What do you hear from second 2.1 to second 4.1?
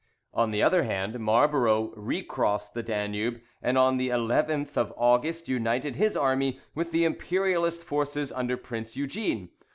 crossed the Danube, and on the